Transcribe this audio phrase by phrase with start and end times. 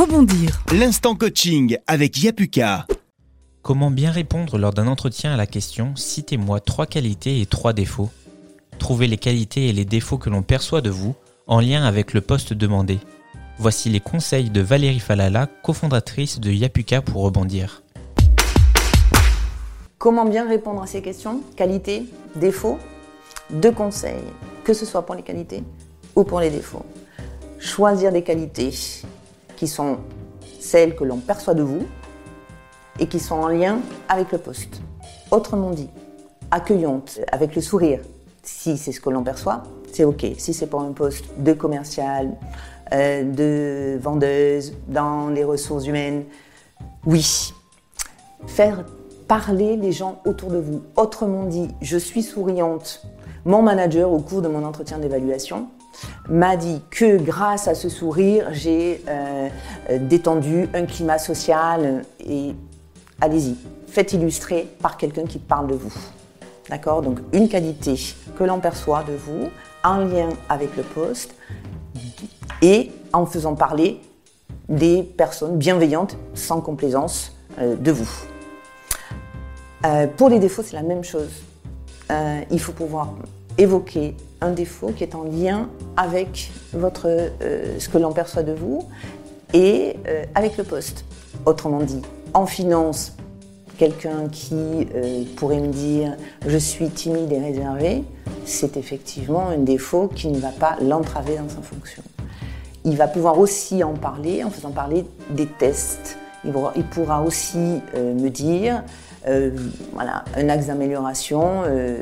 [0.00, 0.62] Rebondir.
[0.72, 2.86] L'instant coaching avec Yapuka.
[3.60, 8.08] Comment bien répondre lors d'un entretien à la question Citez-moi trois qualités et trois défauts
[8.78, 11.14] Trouvez les qualités et les défauts que l'on perçoit de vous
[11.46, 12.98] en lien avec le poste demandé.
[13.58, 17.82] Voici les conseils de Valérie Falala, cofondatrice de Yapuka pour rebondir.
[19.98, 22.06] Comment bien répondre à ces questions Qualité,
[22.36, 22.78] défaut
[23.50, 24.24] Deux conseils,
[24.64, 25.62] que ce soit pour les qualités
[26.16, 26.86] ou pour les défauts.
[27.58, 28.72] Choisir des qualités
[29.60, 29.98] qui sont
[30.58, 31.86] celles que l'on perçoit de vous
[32.98, 34.80] et qui sont en lien avec le poste.
[35.30, 35.90] Autrement dit,
[36.50, 38.00] accueillante, avec le sourire,
[38.42, 40.24] si c'est ce que l'on perçoit, c'est OK.
[40.38, 42.38] Si c'est pour un poste de commercial,
[42.94, 46.24] euh, de vendeuse, dans les ressources humaines,
[47.04, 47.52] oui.
[48.46, 48.86] Faire
[49.30, 50.82] parler les gens autour de vous.
[50.96, 53.06] Autrement dit, je suis souriante.
[53.44, 55.68] Mon manager, au cours de mon entretien d'évaluation,
[56.28, 59.48] m'a dit que grâce à ce sourire, j'ai euh,
[60.00, 62.56] détendu un climat social et
[63.20, 63.54] allez-y,
[63.86, 65.94] faites illustrer par quelqu'un qui parle de vous.
[66.68, 67.00] D'accord?
[67.00, 67.94] Donc une qualité
[68.36, 69.48] que l'on perçoit de vous
[69.84, 71.36] en lien avec le poste
[72.62, 74.00] et en faisant parler
[74.68, 78.10] des personnes bienveillantes, sans complaisance euh, de vous.
[79.84, 81.30] Euh, pour les défauts, c'est la même chose.
[82.10, 83.14] Euh, il faut pouvoir
[83.58, 87.30] évoquer un défaut qui est en lien avec votre,
[87.78, 88.88] ce que l'on perçoit de vous
[89.52, 89.96] et
[90.34, 91.04] avec le poste.
[91.44, 92.00] Autrement dit,
[92.32, 93.16] en finance,
[93.76, 94.86] quelqu'un qui
[95.36, 98.04] pourrait me dire je suis timide et réservé,
[98.46, 102.02] c'est effectivement un défaut qui ne va pas l'entraver dans sa fonction.
[102.84, 106.16] Il va pouvoir aussi en parler en faisant parler des tests.
[106.44, 108.82] Il pourra aussi euh, me dire
[109.28, 109.50] euh,
[109.92, 111.98] voilà, un axe d'amélioration euh,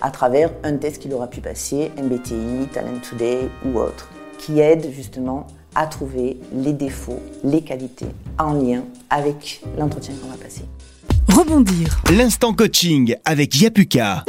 [0.00, 4.90] à travers un test qu'il aura pu passer, MBTI, Talent Today ou autre, qui aide
[4.92, 10.64] justement à trouver les défauts, les qualités en lien avec l'entretien qu'on va passer.
[11.28, 12.02] Rebondir.
[12.10, 14.24] L'instant coaching avec Yapuka.